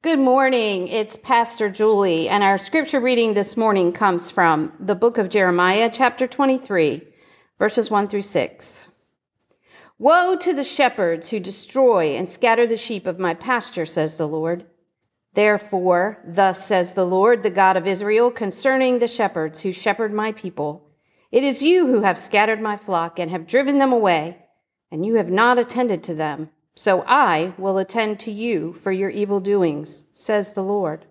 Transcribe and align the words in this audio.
Good 0.00 0.20
morning. 0.20 0.86
It's 0.86 1.16
Pastor 1.16 1.68
Julie, 1.68 2.28
and 2.28 2.44
our 2.44 2.56
scripture 2.56 3.00
reading 3.00 3.34
this 3.34 3.56
morning 3.56 3.90
comes 3.90 4.30
from 4.30 4.72
the 4.78 4.94
book 4.94 5.18
of 5.18 5.28
Jeremiah, 5.28 5.90
chapter 5.92 6.28
23, 6.28 7.02
verses 7.58 7.90
1 7.90 8.06
through 8.06 8.22
6. 8.22 8.90
Woe 9.98 10.36
to 10.36 10.54
the 10.54 10.62
shepherds 10.62 11.30
who 11.30 11.40
destroy 11.40 12.14
and 12.14 12.28
scatter 12.28 12.64
the 12.64 12.76
sheep 12.76 13.08
of 13.08 13.18
my 13.18 13.34
pasture, 13.34 13.84
says 13.84 14.16
the 14.16 14.28
Lord. 14.28 14.66
Therefore, 15.34 16.22
thus 16.24 16.64
says 16.64 16.94
the 16.94 17.04
Lord, 17.04 17.42
the 17.42 17.50
God 17.50 17.76
of 17.76 17.88
Israel, 17.88 18.30
concerning 18.30 19.00
the 19.00 19.08
shepherds 19.08 19.62
who 19.62 19.72
shepherd 19.72 20.12
my 20.12 20.30
people 20.30 20.88
It 21.32 21.42
is 21.42 21.60
you 21.60 21.88
who 21.88 22.02
have 22.02 22.20
scattered 22.20 22.60
my 22.60 22.76
flock 22.76 23.18
and 23.18 23.32
have 23.32 23.48
driven 23.48 23.78
them 23.78 23.92
away, 23.92 24.46
and 24.92 25.04
you 25.04 25.14
have 25.14 25.28
not 25.28 25.58
attended 25.58 26.04
to 26.04 26.14
them. 26.14 26.50
So 26.78 27.02
I 27.08 27.54
will 27.58 27.76
attend 27.78 28.20
to 28.20 28.30
you 28.30 28.72
for 28.72 28.92
your 28.92 29.10
evil 29.10 29.40
doings, 29.40 30.04
says 30.12 30.52
the 30.52 30.62
Lord. 30.62 31.06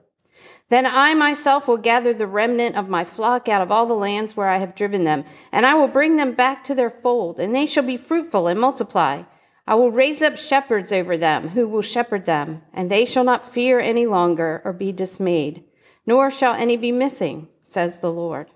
Then 0.70 0.86
I 0.86 1.14
myself 1.14 1.68
will 1.68 1.76
gather 1.76 2.14
the 2.14 2.26
remnant 2.26 2.78
of 2.78 2.88
my 2.88 3.04
flock 3.04 3.50
out 3.50 3.62
of 3.62 3.70
all 3.70 3.86
the 3.86 3.94
lands 3.94 4.38
where 4.38 4.48
I 4.48 4.59
have 4.59 4.76
driven 4.76 5.04
them, 5.04 5.26
and 5.52 5.66
I 5.66 5.74
will 5.74 5.90
bring 5.90 6.16
them 6.16 6.32
back 6.32 6.64
to 6.64 6.74
their 6.74 6.90
fold, 6.90 7.38
and 7.38 7.54
they 7.54 7.66
shall 7.66 7.84
be 7.84 7.98
fruitful 7.98 8.48
and 8.48 8.58
multiply. 8.58 9.24
I 9.68 9.76
will 9.76 9.92
raise 9.92 10.22
up 10.22 10.38
shepherds 10.38 10.94
over 10.94 11.18
them 11.18 11.50
who 11.50 11.68
will 11.68 11.81
shepherd 11.81 12.24
them, 12.24 12.62
and 12.74 12.90
they 12.90 13.04
shall 13.04 13.26
not 13.26 13.46
fear 13.46 13.78
any 13.81 14.06
longer 14.06 14.62
or 14.64 14.72
be 14.72 14.94
dismayed, 14.94 15.66
nor 16.06 16.31
shall 16.31 16.54
any 16.54 16.78
be 16.78 16.94
missing, 16.94 17.50
says 17.62 18.00
the 18.00 18.14
Lord. 18.14 18.48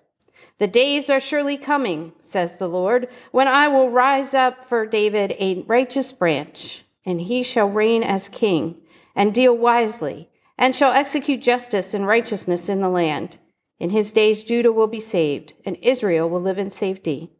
The 0.59 0.67
days 0.67 1.09
are 1.09 1.19
surely 1.19 1.57
coming, 1.57 2.13
says 2.21 2.55
the 2.55 2.69
Lord, 2.69 3.09
when 3.31 3.49
I 3.49 3.67
will 3.67 3.89
rise 3.89 4.33
up 4.33 4.63
for 4.63 4.85
David 4.85 5.35
a 5.39 5.63
righteous 5.63 6.13
branch 6.13 6.85
and 7.05 7.21
he 7.21 7.43
shall 7.43 7.69
reign 7.69 8.03
as 8.03 8.29
king, 8.29 8.75
and 9.15 9.33
deal 9.33 9.57
wisely, 9.57 10.29
and 10.57 10.75
shall 10.75 10.93
execute 10.93 11.41
justice 11.41 11.93
and 11.93 12.05
righteousness 12.05 12.69
in 12.69 12.81
the 12.81 12.89
land. 12.89 13.37
In 13.79 13.89
his 13.89 14.11
days 14.11 14.43
Judah 14.43 14.71
will 14.71 14.87
be 14.87 14.99
saved, 14.99 15.53
and 15.65 15.77
Israel 15.81 16.29
will 16.29 16.41
live 16.41 16.59
in 16.59 16.69
safety. 16.69 17.31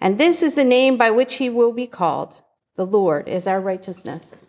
And 0.00 0.18
this 0.18 0.42
is 0.42 0.54
the 0.54 0.64
name 0.64 0.96
by 0.96 1.10
which 1.10 1.34
he 1.34 1.50
will 1.50 1.72
be 1.72 1.86
called 1.86 2.42
The 2.76 2.86
Lord 2.86 3.28
is 3.28 3.46
our 3.46 3.60
righteousness. 3.60 4.48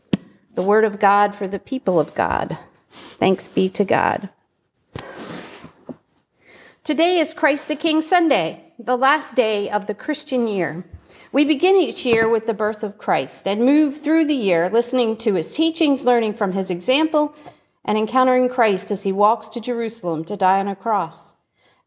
The 0.56 0.62
word 0.62 0.86
of 0.86 1.00
God 1.00 1.36
for 1.36 1.48
the 1.48 1.60
people 1.60 2.00
of 2.00 2.16
God. 2.16 2.58
Thanks 2.90 3.48
be 3.48 3.68
to 3.70 3.84
God. 3.84 4.30
Today 6.84 7.20
is 7.20 7.34
Christ 7.34 7.68
the 7.68 7.76
King 7.76 8.02
Sunday, 8.02 8.74
the 8.80 8.98
last 8.98 9.36
day 9.36 9.70
of 9.70 9.86
the 9.86 9.94
Christian 9.94 10.48
year. 10.48 10.86
We 11.34 11.46
begin 11.46 11.78
each 11.78 12.06
year 12.06 12.28
with 12.28 12.46
the 12.46 12.54
birth 12.54 12.84
of 12.84 12.98
Christ 12.98 13.48
and 13.48 13.66
move 13.66 14.02
through 14.02 14.26
the 14.26 14.36
year 14.36 14.70
listening 14.70 15.16
to 15.18 15.36
his 15.36 15.54
teachings, 15.54 16.04
learning 16.04 16.34
from 16.34 16.52
his 16.52 16.70
example, 16.70 17.34
and 17.86 17.98
encountering 17.98 18.50
Christ 18.50 18.92
as 18.92 19.04
he 19.04 19.14
walks 19.14 19.48
to 19.50 19.62
Jerusalem 19.62 20.26
to 20.26 20.36
die 20.36 20.60
on 20.60 20.68
a 20.68 20.76
cross. 20.76 21.36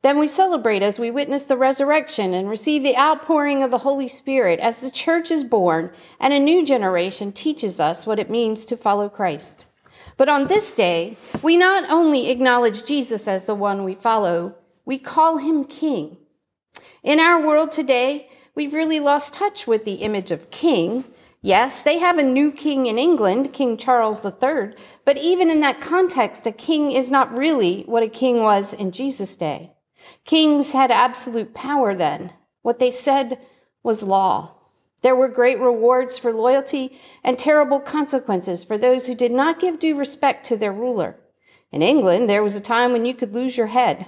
Then 0.00 0.18
we 0.18 0.28
celebrate 0.28 0.82
as 0.82 0.98
we 0.98 1.10
witness 1.10 1.44
the 1.44 1.58
resurrection 1.58 2.32
and 2.32 2.48
receive 2.48 2.82
the 2.82 2.96
outpouring 2.96 3.62
of 3.62 3.70
the 3.70 3.78
Holy 3.78 4.08
Spirit 4.08 4.60
as 4.60 4.80
the 4.80 4.90
church 4.90 5.30
is 5.30 5.44
born 5.44 5.92
and 6.20 6.32
a 6.32 6.40
new 6.40 6.64
generation 6.64 7.30
teaches 7.30 7.80
us 7.80 8.06
what 8.06 8.18
it 8.18 8.30
means 8.30 8.64
to 8.64 8.78
follow 8.78 9.10
Christ. 9.10 9.66
But 10.16 10.30
on 10.30 10.46
this 10.46 10.72
day, 10.72 11.18
we 11.42 11.58
not 11.58 11.84
only 11.90 12.30
acknowledge 12.30 12.86
Jesus 12.86 13.28
as 13.28 13.44
the 13.44 13.54
one 13.54 13.84
we 13.84 13.94
follow, 13.94 14.54
we 14.86 14.98
call 14.98 15.36
him 15.36 15.64
King. 15.64 16.16
In 17.02 17.20
our 17.20 17.46
world 17.46 17.72
today, 17.72 18.28
we've 18.54 18.72
really 18.72 19.00
lost 19.00 19.34
touch 19.34 19.66
with 19.66 19.84
the 19.84 19.94
image 19.94 20.30
of 20.30 20.50
king. 20.50 21.04
Yes, 21.42 21.82
they 21.82 21.98
have 21.98 22.18
a 22.18 22.22
new 22.22 22.52
king 22.52 22.86
in 22.86 22.98
England, 22.98 23.52
King 23.52 23.76
Charles 23.76 24.24
III, 24.24 24.74
but 25.04 25.18
even 25.18 25.50
in 25.50 25.60
that 25.60 25.80
context, 25.80 26.46
a 26.46 26.52
king 26.52 26.92
is 26.92 27.10
not 27.10 27.36
really 27.36 27.82
what 27.82 28.02
a 28.02 28.08
king 28.08 28.42
was 28.42 28.72
in 28.72 28.92
Jesus' 28.92 29.36
day. 29.36 29.72
Kings 30.24 30.72
had 30.72 30.90
absolute 30.90 31.52
power 31.52 31.94
then. 31.94 32.32
What 32.62 32.78
they 32.78 32.90
said 32.90 33.38
was 33.82 34.02
law. 34.02 34.52
There 35.02 35.16
were 35.16 35.28
great 35.28 35.60
rewards 35.60 36.16
for 36.16 36.32
loyalty 36.32 36.98
and 37.22 37.38
terrible 37.38 37.80
consequences 37.80 38.64
for 38.64 38.78
those 38.78 39.06
who 39.06 39.14
did 39.14 39.32
not 39.32 39.60
give 39.60 39.78
due 39.78 39.96
respect 39.98 40.46
to 40.46 40.56
their 40.56 40.72
ruler. 40.72 41.16
In 41.70 41.82
England, 41.82 42.30
there 42.30 42.42
was 42.42 42.56
a 42.56 42.60
time 42.60 42.92
when 42.92 43.04
you 43.04 43.14
could 43.14 43.34
lose 43.34 43.56
your 43.56 43.66
head. 43.66 44.06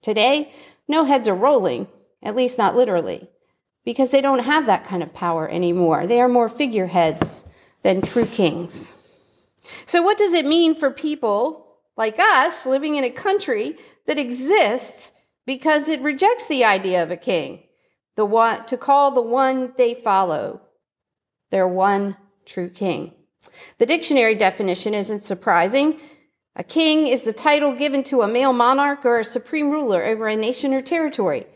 Today, 0.00 0.52
no 0.86 1.04
heads 1.04 1.28
are 1.28 1.34
rolling, 1.34 1.88
at 2.22 2.36
least 2.36 2.56
not 2.56 2.76
literally 2.76 3.28
because 3.88 4.10
they 4.10 4.20
don't 4.20 4.40
have 4.40 4.66
that 4.66 4.84
kind 4.84 5.02
of 5.02 5.14
power 5.14 5.48
anymore. 5.48 6.06
They 6.06 6.20
are 6.20 6.28
more 6.28 6.50
figureheads 6.50 7.46
than 7.82 8.02
true 8.02 8.26
kings. 8.26 8.94
So, 9.86 10.02
what 10.02 10.18
does 10.18 10.34
it 10.34 10.44
mean 10.44 10.74
for 10.74 10.90
people 10.90 11.66
like 11.96 12.18
us 12.18 12.66
living 12.66 12.96
in 12.96 13.04
a 13.04 13.10
country 13.10 13.78
that 14.04 14.18
exists 14.18 15.12
because 15.46 15.88
it 15.88 16.02
rejects 16.02 16.44
the 16.48 16.64
idea 16.64 17.02
of 17.02 17.10
a 17.10 17.16
king? 17.16 17.62
The 18.16 18.26
one, 18.26 18.66
to 18.66 18.76
call 18.76 19.12
the 19.12 19.22
one 19.22 19.72
they 19.78 19.94
follow 19.94 20.60
their 21.50 21.66
one 21.66 22.14
true 22.44 22.68
king. 22.68 23.14
The 23.78 23.86
dictionary 23.86 24.34
definition 24.34 24.92
isn't 24.92 25.24
surprising. 25.24 25.98
A 26.56 26.62
king 26.62 27.06
is 27.06 27.22
the 27.22 27.32
title 27.32 27.74
given 27.74 28.04
to 28.04 28.20
a 28.20 28.28
male 28.28 28.52
monarch 28.52 29.06
or 29.06 29.20
a 29.20 29.24
supreme 29.24 29.70
ruler 29.70 30.04
over 30.04 30.28
a 30.28 30.36
nation 30.36 30.74
or 30.74 30.82
territory. 30.82 31.46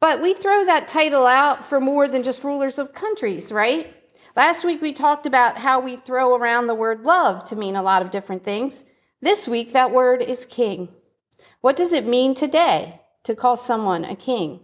But 0.00 0.20
we 0.20 0.34
throw 0.34 0.64
that 0.64 0.88
title 0.88 1.26
out 1.26 1.64
for 1.64 1.80
more 1.80 2.06
than 2.06 2.22
just 2.22 2.44
rulers 2.44 2.78
of 2.78 2.92
countries, 2.92 3.50
right? 3.50 3.94
Last 4.36 4.64
week 4.64 4.82
we 4.82 4.92
talked 4.92 5.24
about 5.24 5.56
how 5.56 5.80
we 5.80 5.96
throw 5.96 6.34
around 6.34 6.66
the 6.66 6.74
word 6.74 7.02
love 7.02 7.46
to 7.46 7.56
mean 7.56 7.76
a 7.76 7.82
lot 7.82 8.02
of 8.02 8.10
different 8.10 8.44
things. 8.44 8.84
This 9.22 9.48
week 9.48 9.72
that 9.72 9.92
word 9.92 10.20
is 10.20 10.44
king. 10.44 10.90
What 11.62 11.76
does 11.76 11.94
it 11.94 12.06
mean 12.06 12.34
today 12.34 13.00
to 13.24 13.34
call 13.34 13.56
someone 13.56 14.04
a 14.04 14.14
king? 14.14 14.60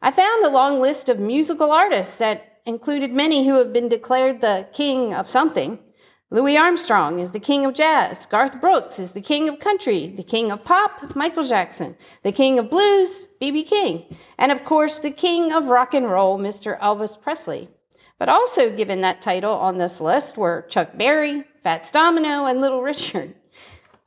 I 0.00 0.12
found 0.12 0.44
a 0.44 0.50
long 0.50 0.80
list 0.80 1.08
of 1.08 1.18
musical 1.18 1.72
artists 1.72 2.16
that 2.18 2.60
included 2.64 3.12
many 3.12 3.46
who 3.46 3.54
have 3.54 3.72
been 3.72 3.88
declared 3.88 4.40
the 4.40 4.68
king 4.72 5.12
of 5.12 5.28
something. 5.28 5.80
Louis 6.34 6.56
Armstrong 6.56 7.20
is 7.20 7.30
the 7.30 7.38
king 7.38 7.64
of 7.64 7.74
jazz. 7.74 8.26
Garth 8.26 8.60
Brooks 8.60 8.98
is 8.98 9.12
the 9.12 9.20
king 9.20 9.48
of 9.48 9.60
country. 9.60 10.12
The 10.16 10.24
king 10.24 10.50
of 10.50 10.64
pop, 10.64 11.14
Michael 11.14 11.46
Jackson. 11.46 11.96
The 12.24 12.32
king 12.32 12.58
of 12.58 12.70
blues, 12.70 13.28
B.B. 13.38 13.62
King. 13.62 14.04
And 14.36 14.50
of 14.50 14.64
course, 14.64 14.98
the 14.98 15.12
king 15.12 15.52
of 15.52 15.66
rock 15.66 15.94
and 15.94 16.10
roll, 16.10 16.36
Mr. 16.36 16.76
Elvis 16.80 17.22
Presley. 17.22 17.68
But 18.18 18.28
also 18.28 18.74
given 18.74 19.00
that 19.02 19.22
title 19.22 19.52
on 19.52 19.78
this 19.78 20.00
list 20.00 20.36
were 20.36 20.66
Chuck 20.68 20.98
Berry, 20.98 21.44
Fats 21.62 21.92
Domino, 21.92 22.46
and 22.46 22.60
Little 22.60 22.82
Richard. 22.82 23.36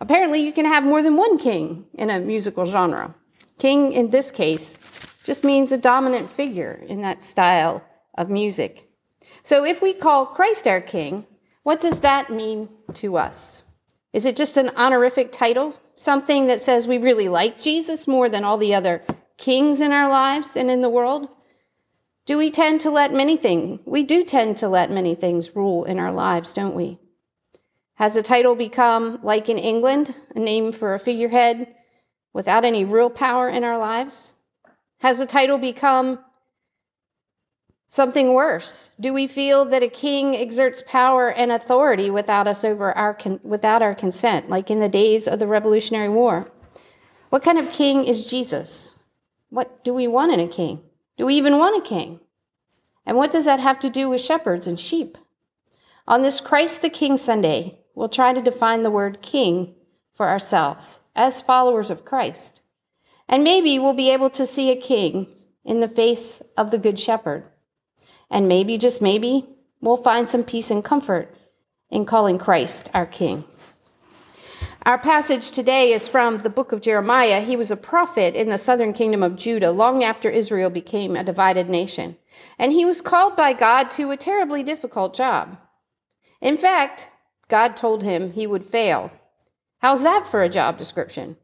Apparently, 0.01 0.41
you 0.41 0.51
can 0.51 0.66
have 0.66 0.83
more 0.83 1.01
than 1.01 1.16
one 1.16 1.37
king 1.37 1.85
in 1.93 2.09
a 2.09 2.19
musical 2.19 2.66
genre. 2.66 3.16
King, 3.57 3.93
in 3.93 4.09
this 4.09 4.31
case, 4.31 4.81
just 5.23 5.45
means 5.45 5.71
a 5.71 5.77
dominant 5.77 6.29
figure 6.29 6.83
in 6.89 7.03
that 7.03 7.23
style 7.23 7.81
of 8.17 8.29
music. 8.29 8.91
So 9.43 9.63
if 9.63 9.81
we 9.81 9.93
call 9.93 10.25
Christ 10.25 10.67
our 10.67 10.81
king, 10.81 11.25
what 11.67 11.81
does 11.81 11.99
that 11.99 12.29
mean 12.29 12.69
to 12.93 13.17
us? 13.17 13.61
Is 14.14 14.25
it 14.25 14.37
just 14.37 14.55
an 14.55 14.69
honorific 14.78 15.34
title? 15.34 15.78
Something 15.97 16.47
that 16.47 16.61
says 16.61 16.87
we 16.87 16.97
really 16.97 17.28
like 17.28 17.61
Jesus 17.61 18.08
more 18.08 18.29
than 18.29 18.46
all 18.46 18.58
the 18.58 18.73
other 18.73 19.03
kings 19.35 19.81
in 19.81 19.91
our 19.91 20.08
lives 20.08 20.55
and 20.55 20.72
in 20.72 20.79
the 20.79 20.90
world? 20.90 21.28
Do 22.25 22.37
we 22.37 22.52
tend 22.52 22.79
to 22.81 22.90
let 22.90 23.11
many 23.11 23.35
things, 23.35 23.81
we 23.85 24.03
do 24.03 24.23
tend 24.23 24.55
to 24.58 24.69
let 24.69 24.90
many 24.91 25.14
things 25.14 25.58
rule 25.58 25.84
in 25.84 25.99
our 25.99 26.14
lives, 26.14 26.53
don't 26.53 26.73
we? 26.73 26.99
Has 27.96 28.14
the 28.14 28.23
title 28.23 28.55
become, 28.55 29.19
like 29.22 29.49
in 29.49 29.58
England, 29.58 30.16
a 30.34 30.40
name 30.40 30.72
for 30.72 30.93
a 30.93 30.99
figurehead 30.99 31.67
without 32.31 32.64
any 32.64 32.85
real 32.85 33.09
power 33.09 33.49
in 33.49 33.66
our 33.66 33.78
lives? 33.78 34.34
Has 34.99 35.19
the 35.19 35.25
title 35.25 35.58
become 35.58 36.19
Something 37.89 38.34
worse. 38.34 38.89
Do 38.99 39.13
we 39.13 39.28
feel 39.28 39.63
that 39.66 39.81
a 39.81 39.87
king 39.87 40.35
exerts 40.35 40.84
power 40.85 41.31
and 41.31 41.51
authority 41.51 42.09
without 42.09 42.45
us 42.45 42.66
over 42.66 42.91
our 42.91 43.13
con- 43.13 43.39
without 43.43 43.81
our 43.81 43.95
consent, 43.95 44.49
like 44.49 44.69
in 44.69 44.79
the 44.79 44.89
days 44.89 45.28
of 45.28 45.39
the 45.39 45.47
Revolutionary 45.47 46.09
War? 46.09 46.51
What 47.29 47.43
kind 47.43 47.57
of 47.57 47.72
king 47.72 48.03
is 48.03 48.25
Jesus? 48.25 48.95
What 49.49 49.84
do 49.85 49.93
we 49.93 50.07
want 50.07 50.34
in 50.34 50.39
a 50.41 50.47
king? 50.47 50.81
Do 51.17 51.25
we 51.25 51.35
even 51.35 51.57
want 51.57 51.81
a 51.81 51.87
king? 51.87 52.19
And 53.05 53.16
what 53.16 53.31
does 53.31 53.45
that 53.45 53.61
have 53.61 53.79
to 53.79 53.90
do 53.90 54.09
with 54.09 54.19
shepherds 54.22 54.67
and 54.67 54.78
sheep? 54.78 55.17
On 56.07 56.22
this 56.22 56.41
Christ 56.41 56.81
the 56.81 56.90
King 56.90 57.17
Sunday, 57.17 57.79
we'll 57.95 58.09
try 58.09 58.33
to 58.33 58.41
define 58.41 58.83
the 58.83 58.91
word 58.91 59.22
king 59.22 59.75
for 60.13 60.28
ourselves 60.28 60.99
as 61.16 61.41
followers 61.41 61.90
of 61.90 62.03
Christ. 62.03 62.61
And 63.29 63.43
maybe 63.43 63.79
we'll 63.79 63.93
be 63.93 64.11
able 64.11 64.29
to 64.31 64.45
see 64.45 64.72
a 64.72 64.81
king 64.81 65.28
in 65.63 65.79
the 65.79 65.87
face 65.87 66.41
of 66.57 66.72
the 66.72 66.78
Good 66.78 66.99
Shepherd. 66.99 67.47
And 68.29 68.47
maybe, 68.47 68.78
just 68.78 69.02
maybe, 69.02 69.46
we'll 69.82 69.97
find 69.97 70.29
some 70.29 70.44
peace 70.44 70.72
and 70.72 70.84
comfort 70.84 71.34
in 71.90 72.06
calling 72.06 72.38
Christ 72.38 72.90
our 72.94 73.06
King. 73.06 73.44
Our 74.88 74.97
passage 74.97 75.52
today 75.52 75.91
is 75.91 76.08
from 76.08 76.38
the 76.38 76.50
book 76.50 76.72
of 76.72 76.79
Jeremiah. 76.79 77.41
He 77.41 77.58
was 77.58 77.72
a 77.72 77.76
prophet 77.76 78.35
in 78.35 78.47
the 78.47 78.58
southern 78.58 78.94
kingdom 78.94 79.22
of 79.22 79.35
Judah 79.35 79.72
long 79.72 80.02
after 80.02 80.29
Israel 80.29 80.70
became 80.70 81.16
a 81.16 81.26
divided 81.26 81.70
nation. 81.70 82.16
And 82.58 82.72
he 82.72 82.85
was 82.85 83.02
called 83.02 83.35
by 83.35 83.52
God 83.52 83.91
to 83.91 84.12
a 84.12 84.18
terribly 84.18 84.64
difficult 84.64 85.14
job. 85.14 85.58
In 86.40 86.58
fact, 86.58 87.12
God 87.50 87.76
told 87.76 88.02
him 88.02 88.32
he 88.32 88.47
would 88.47 88.66
fail. 88.66 89.12
How's 89.79 90.03
that 90.03 90.26
for 90.26 90.41
a 90.41 90.50
job 90.50 90.78
description? 90.78 91.35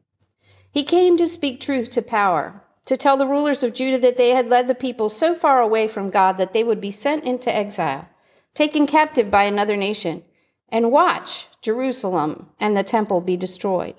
He 0.70 0.82
came 0.82 1.18
to 1.18 1.26
speak 1.26 1.60
truth 1.60 1.90
to 1.90 2.02
power, 2.02 2.63
to 2.84 2.96
tell 2.96 3.16
the 3.16 3.26
rulers 3.26 3.62
of 3.62 3.72
Judah 3.72 3.98
that 3.98 4.16
they 4.16 4.30
had 4.30 4.48
led 4.48 4.68
the 4.68 4.74
people 4.74 5.08
so 5.08 5.34
far 5.34 5.60
away 5.60 5.88
from 5.88 6.10
God 6.10 6.36
that 6.38 6.52
they 6.52 6.64
would 6.64 6.80
be 6.80 6.90
sent 6.90 7.24
into 7.24 7.54
exile, 7.54 8.08
taken 8.54 8.86
captive 8.86 9.30
by 9.30 9.44
another 9.44 9.76
nation 9.76 10.22
and 10.68 10.90
watch 10.90 11.48
Jerusalem 11.62 12.50
and 12.58 12.76
the 12.76 12.82
temple 12.82 13.20
be 13.20 13.36
destroyed. 13.36 13.94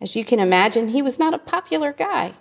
As 0.00 0.14
you 0.14 0.24
can 0.24 0.40
imagine, 0.40 0.88
he 0.88 1.02
was 1.02 1.18
not 1.18 1.34
a 1.34 1.38
popular 1.38 1.92
guy. 1.92 2.34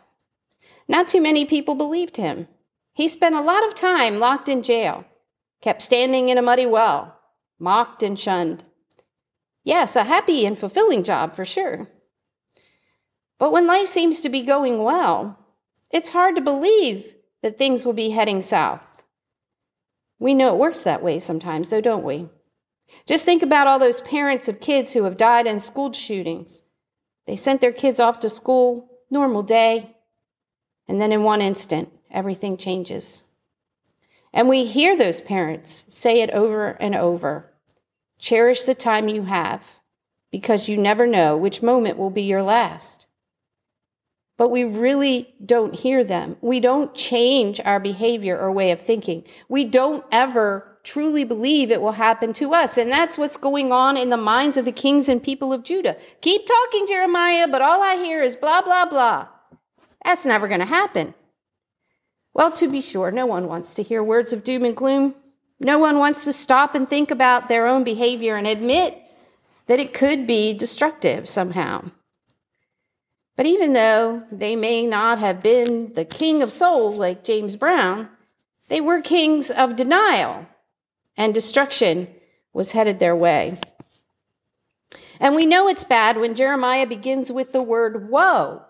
Not 0.87 1.07
too 1.07 1.21
many 1.21 1.45
people 1.45 1.75
believed 1.75 2.17
him. 2.17 2.47
He 2.93 3.07
spent 3.07 3.35
a 3.35 3.41
lot 3.41 3.65
of 3.65 3.75
time 3.75 4.19
locked 4.19 4.47
in 4.47 4.61
jail, 4.61 5.05
kept 5.61 5.81
standing 5.81 6.29
in 6.29 6.37
a 6.37 6.41
muddy 6.41 6.65
well, 6.65 7.17
mocked 7.59 8.03
and 8.03 8.19
shunned. 8.19 8.63
Yes, 9.63 9.95
a 9.95 10.03
happy 10.03 10.45
and 10.45 10.57
fulfilling 10.57 11.03
job 11.03 11.35
for 11.35 11.45
sure. 11.45 11.89
But 13.37 13.51
when 13.51 13.67
life 13.67 13.87
seems 13.87 14.21
to 14.21 14.29
be 14.29 14.41
going 14.41 14.83
well, 14.83 15.37
it's 15.91 16.09
hard 16.09 16.35
to 16.35 16.41
believe 16.41 17.13
that 17.41 17.57
things 17.57 17.85
will 17.85 17.93
be 17.93 18.09
heading 18.09 18.41
south. 18.41 19.03
We 20.19 20.33
know 20.33 20.53
it 20.53 20.59
works 20.59 20.83
that 20.83 21.03
way 21.03 21.19
sometimes, 21.19 21.69
though, 21.69 21.81
don't 21.81 22.05
we? 22.05 22.29
Just 23.05 23.25
think 23.25 23.43
about 23.43 23.67
all 23.67 23.79
those 23.79 24.01
parents 24.01 24.47
of 24.47 24.59
kids 24.59 24.93
who 24.93 25.03
have 25.03 25.17
died 25.17 25.47
in 25.47 25.59
school 25.59 25.91
shootings. 25.91 26.61
They 27.27 27.35
sent 27.35 27.61
their 27.61 27.71
kids 27.71 27.99
off 27.99 28.19
to 28.21 28.29
school, 28.29 28.89
normal 29.09 29.43
day, 29.43 29.95
and 30.87 31.01
then 31.01 31.11
in 31.11 31.23
one 31.23 31.41
instant, 31.41 31.89
everything 32.11 32.57
changes. 32.57 33.23
And 34.33 34.47
we 34.47 34.65
hear 34.65 34.95
those 34.95 35.21
parents 35.21 35.85
say 35.89 36.21
it 36.21 36.29
over 36.29 36.69
and 36.79 36.95
over 36.95 37.51
cherish 38.17 38.63
the 38.63 38.75
time 38.75 39.07
you 39.07 39.23
have 39.23 39.63
because 40.31 40.67
you 40.67 40.77
never 40.77 41.05
know 41.05 41.37
which 41.37 41.61
moment 41.61 41.97
will 41.97 42.09
be 42.09 42.23
your 42.23 42.43
last. 42.43 43.05
But 44.37 44.49
we 44.49 44.65
really 44.65 45.33
don't 45.45 45.73
hear 45.73 46.03
them. 46.03 46.35
We 46.41 46.59
don't 46.59 46.93
change 46.93 47.61
our 47.63 47.79
behavior 47.79 48.37
or 48.37 48.51
way 48.51 48.71
of 48.71 48.81
thinking. 48.81 49.23
We 49.47 49.65
don't 49.65 50.03
ever 50.11 50.77
truly 50.83 51.23
believe 51.23 51.71
it 51.71 51.81
will 51.81 51.93
happen 51.93 52.33
to 52.33 52.53
us. 52.53 52.77
And 52.77 52.91
that's 52.91 53.17
what's 53.17 53.37
going 53.37 53.71
on 53.71 53.97
in 53.97 54.09
the 54.09 54.17
minds 54.17 54.57
of 54.57 54.65
the 54.65 54.71
kings 54.71 55.09
and 55.09 55.23
people 55.23 55.51
of 55.51 55.63
Judah. 55.63 55.97
Keep 56.21 56.47
talking, 56.47 56.85
Jeremiah, 56.87 57.47
but 57.47 57.61
all 57.61 57.81
I 57.81 57.95
hear 57.95 58.21
is 58.21 58.35
blah, 58.35 58.61
blah, 58.61 58.85
blah. 58.85 59.27
That's 60.03 60.25
never 60.25 60.47
going 60.47 60.59
to 60.59 60.65
happen. 60.65 61.13
Well, 62.33 62.51
to 62.51 62.67
be 62.67 62.81
sure, 62.81 63.11
no 63.11 63.25
one 63.25 63.47
wants 63.47 63.73
to 63.75 63.83
hear 63.83 64.03
words 64.03 64.33
of 64.33 64.43
doom 64.43 64.65
and 64.65 64.75
gloom. 64.75 65.15
No 65.59 65.79
one 65.79 65.97
wants 65.97 66.25
to 66.25 66.33
stop 66.33 66.75
and 66.75 66.87
think 66.87 67.09
about 67.09 67.47
their 67.47 67.65
own 67.65 67.85
behavior 67.85 68.35
and 68.35 68.45
admit 68.45 69.01
that 69.67 69.79
it 69.79 69.93
could 69.93 70.27
be 70.27 70.53
destructive 70.53 71.27
somehow. 71.29 71.85
But 73.35 73.45
even 73.45 73.73
though 73.73 74.23
they 74.31 74.55
may 74.55 74.85
not 74.85 75.19
have 75.19 75.43
been 75.43 75.93
the 75.93 76.05
king 76.05 76.41
of 76.41 76.51
souls 76.51 76.97
like 76.97 77.23
James 77.23 77.55
Brown, 77.55 78.09
they 78.69 78.81
were 78.81 79.01
kings 79.01 79.51
of 79.51 79.75
denial 79.75 80.47
and 81.17 81.33
destruction 81.33 82.07
was 82.53 82.71
headed 82.71 82.99
their 82.99 83.15
way. 83.15 83.59
And 85.19 85.35
we 85.35 85.45
know 85.45 85.67
it's 85.67 85.83
bad 85.83 86.17
when 86.17 86.35
Jeremiah 86.35 86.87
begins 86.87 87.31
with 87.31 87.51
the 87.51 87.61
word 87.61 88.09
woe. 88.09 88.63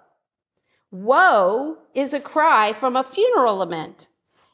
Woe 0.92 1.78
is 1.94 2.14
a 2.14 2.20
cry 2.20 2.74
from 2.74 2.96
a 2.96 3.04
funeral 3.04 3.58
lament. 3.58 4.08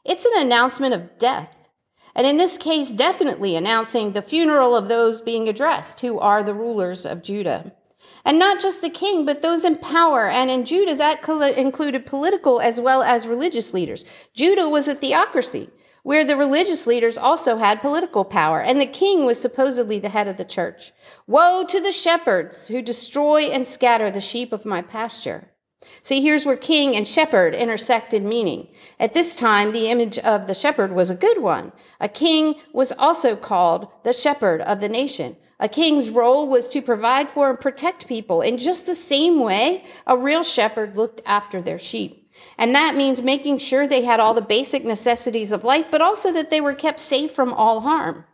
It's 0.04 0.26
an 0.26 0.38
announcement 0.38 0.94
of 0.94 1.18
death. 1.20 1.70
And 2.16 2.28
in 2.28 2.38
this 2.38 2.58
case, 2.58 2.92
definitely 2.92 3.56
announcing 3.56 4.12
the 4.12 4.22
funeral 4.22 4.76
of 4.76 4.88
those 4.88 5.22
being 5.22 5.48
addressed, 5.48 6.02
who 6.02 6.20
are 6.20 6.44
the 6.44 6.54
rulers 6.54 7.06
of 7.06 7.24
Judah. 7.24 7.74
And 8.24 8.38
not 8.38 8.62
just 8.62 8.82
the 8.82 8.90
king, 8.90 9.26
but 9.26 9.42
those 9.42 9.66
in 9.66 9.78
power. 9.78 10.30
And 10.30 10.50
in 10.50 10.66
Judah, 10.66 10.96
that 10.96 11.28
included 11.58 12.06
political 12.06 12.62
as 12.62 12.80
well 12.80 13.02
as 13.04 13.26
religious 13.28 13.74
leaders. 13.74 14.06
Judah 14.34 14.70
was 14.70 14.88
a 14.88 14.96
theocracy 14.96 15.70
where 16.04 16.26
the 16.26 16.36
religious 16.36 16.88
leaders 16.88 17.18
also 17.18 17.58
had 17.58 17.82
political 17.82 18.26
power, 18.26 18.60
and 18.60 18.82
the 18.82 18.86
king 18.88 19.26
was 19.26 19.40
supposedly 19.40 20.00
the 20.00 20.10
head 20.10 20.28
of 20.28 20.38
the 20.38 20.46
church. 20.46 20.92
Woe 21.28 21.64
to 21.66 21.80
the 21.80 21.92
shepherds 21.92 22.68
who 22.68 22.82
destroy 22.82 23.44
and 23.44 23.68
scatter 23.68 24.10
the 24.10 24.22
sheep 24.22 24.52
of 24.52 24.66
my 24.66 24.82
pasture. 24.82 25.52
See, 26.04 26.22
here's 26.22 26.46
where 26.46 26.58
king 26.58 26.96
and 26.96 27.08
shepherd 27.08 27.56
intersect 27.56 28.14
in 28.14 28.30
meaning. 28.30 28.68
At 29.00 29.14
this 29.14 29.36
time, 29.36 29.72
the 29.72 29.90
image 29.90 30.18
of 30.20 30.46
the 30.46 30.54
shepherd 30.54 30.92
was 30.92 31.10
a 31.10 31.16
good 31.16 31.42
one. 31.42 31.72
A 32.00 32.10
king 32.10 32.56
was 32.74 32.92
also 32.92 33.36
called 33.36 33.88
the 34.04 34.14
shepherd 34.14 34.62
of 34.62 34.80
the 34.80 34.90
nation. 34.90 35.38
A 35.62 35.70
king's 35.70 36.10
role 36.10 36.50
was 36.50 36.68
to 36.70 36.82
provide 36.82 37.30
for 37.30 37.52
and 37.52 37.60
protect 37.60 38.08
people 38.08 38.42
in 38.42 38.58
just 38.58 38.88
the 38.88 38.96
same 38.96 39.40
way 39.40 39.86
a 40.08 40.18
real 40.18 40.42
shepherd 40.42 40.98
looked 40.98 41.22
after 41.24 41.62
their 41.62 41.78
sheep. 41.78 42.28
And 42.58 42.74
that 42.74 42.96
means 42.96 43.22
making 43.22 43.60
sure 43.60 43.86
they 43.86 44.02
had 44.02 44.20
all 44.20 44.34
the 44.34 44.42
basic 44.42 44.84
necessities 44.84 45.52
of 45.52 45.64
life, 45.64 45.86
but 45.92 46.02
also 46.02 46.34
that 46.34 46.50
they 46.50 46.62
were 46.62 46.74
kept 46.74 47.00
safe 47.00 47.32
from 47.32 47.54
all 47.54 47.82
harm. 47.82 48.26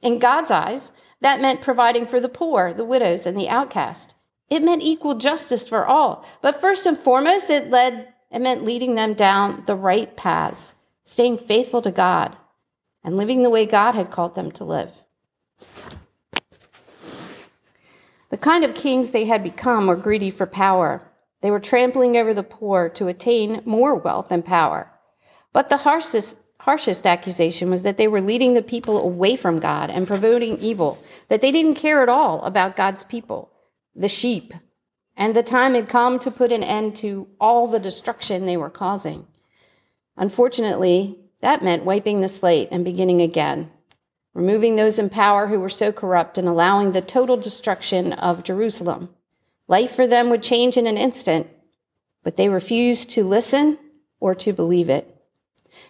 In 0.00 0.20
God's 0.20 0.52
eyes, 0.52 0.92
that 1.20 1.40
meant 1.40 1.62
providing 1.62 2.06
for 2.06 2.20
the 2.20 2.28
poor, 2.28 2.72
the 2.72 2.84
widows, 2.84 3.26
and 3.26 3.36
the 3.36 3.48
outcast. 3.48 4.14
It 4.48 4.62
meant 4.62 4.82
equal 4.82 5.16
justice 5.16 5.66
for 5.66 5.84
all. 5.84 6.24
But 6.42 6.60
first 6.60 6.86
and 6.86 6.96
foremost, 6.96 7.50
it 7.50 7.70
led 7.70 8.12
it 8.30 8.40
meant 8.40 8.64
leading 8.64 8.94
them 8.94 9.14
down 9.14 9.64
the 9.66 9.74
right 9.74 10.16
paths, 10.16 10.76
staying 11.04 11.38
faithful 11.38 11.82
to 11.82 11.90
God, 11.90 12.36
and 13.02 13.16
living 13.16 13.42
the 13.42 13.50
way 13.50 13.66
God 13.66 13.94
had 13.94 14.10
called 14.10 14.36
them 14.36 14.50
to 14.52 14.64
live. 14.64 14.92
The 18.32 18.38
kind 18.38 18.64
of 18.64 18.74
kings 18.74 19.12
they 19.12 19.26
had 19.26 19.44
become 19.44 19.86
were 19.86 19.94
greedy 19.94 20.32
for 20.32 20.46
power 20.46 21.08
they 21.42 21.50
were 21.50 21.60
trampling 21.60 22.16
over 22.16 22.32
the 22.32 22.42
poor 22.42 22.88
to 22.90 23.08
attain 23.08 23.62
more 23.64 23.96
wealth 23.96 24.28
and 24.30 24.44
power. 24.44 24.90
But 25.52 25.68
the 25.68 25.76
harshest, 25.76 26.38
harshest 26.60 27.04
accusation 27.04 27.68
was 27.68 27.82
that 27.82 27.98
they 27.98 28.08
were 28.08 28.20
leading 28.20 28.54
the 28.54 28.62
people 28.62 28.98
away 28.98 29.36
from 29.36 29.58
God 29.58 29.90
and 29.90 30.06
promoting 30.06 30.58
evil, 30.58 31.02
that 31.28 31.40
they 31.40 31.52
didn't 31.52 31.74
care 31.74 32.02
at 32.02 32.08
all 32.08 32.42
about 32.42 32.76
God's 32.76 33.02
people, 33.04 33.50
the 33.94 34.08
sheep. 34.08 34.54
And 35.16 35.34
the 35.34 35.42
time 35.42 35.74
had 35.74 35.88
come 35.88 36.18
to 36.20 36.30
put 36.30 36.52
an 36.52 36.62
end 36.62 36.96
to 36.96 37.28
all 37.40 37.66
the 37.66 37.80
destruction 37.80 38.46
they 38.46 38.56
were 38.56 38.70
causing. 38.70 39.26
Unfortunately, 40.16 41.18
that 41.40 41.64
meant 41.64 41.84
wiping 41.84 42.20
the 42.20 42.28
slate 42.28 42.68
and 42.70 42.84
beginning 42.84 43.20
again, 43.20 43.70
removing 44.34 44.76
those 44.76 44.98
in 44.98 45.10
power 45.10 45.46
who 45.46 45.60
were 45.60 45.68
so 45.68 45.92
corrupt 45.92 46.38
and 46.38 46.48
allowing 46.48 46.92
the 46.92 47.00
total 47.00 47.36
destruction 47.36 48.12
of 48.12 48.44
Jerusalem. 48.44 49.10
Life 49.68 49.92
for 49.94 50.06
them 50.06 50.30
would 50.30 50.42
change 50.42 50.76
in 50.76 50.86
an 50.86 50.96
instant, 50.96 51.48
but 52.22 52.36
they 52.36 52.48
refused 52.48 53.10
to 53.10 53.24
listen 53.24 53.78
or 54.20 54.34
to 54.36 54.52
believe 54.52 54.88
it. 54.88 55.08